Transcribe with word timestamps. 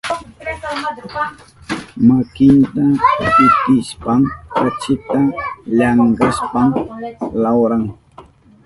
Makinta 2.07 2.85
pitishpan 3.31 4.21
kachita 4.59 5.19
llankashpan 5.77 6.69
lawran. 7.43 7.83